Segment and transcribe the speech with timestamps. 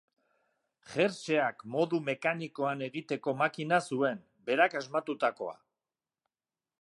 [0.93, 5.55] Jertseak modu mekanikoan egiteko makina zuen, berak asmatutakoa.